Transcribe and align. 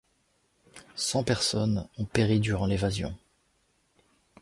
Cent 0.95 1.23
personnes 1.23 1.87
ont 1.99 2.05
péri 2.05 2.39
durant 2.39 2.65
l'évasion. 2.65 3.15